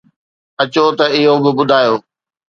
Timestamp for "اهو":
1.15-1.35